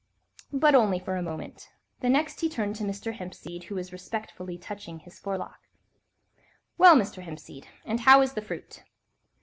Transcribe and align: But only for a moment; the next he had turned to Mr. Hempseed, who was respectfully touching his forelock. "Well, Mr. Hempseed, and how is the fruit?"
But 0.51 0.73
only 0.73 0.97
for 0.97 1.15
a 1.15 1.21
moment; 1.21 1.69
the 1.99 2.09
next 2.09 2.41
he 2.41 2.47
had 2.47 2.55
turned 2.55 2.75
to 2.77 2.83
Mr. 2.83 3.13
Hempseed, 3.15 3.65
who 3.65 3.75
was 3.75 3.91
respectfully 3.93 4.57
touching 4.57 4.97
his 4.97 5.19
forelock. 5.19 5.59
"Well, 6.75 6.95
Mr. 6.95 7.21
Hempseed, 7.21 7.67
and 7.85 7.99
how 7.99 8.23
is 8.23 8.33
the 8.33 8.41
fruit?" 8.41 8.81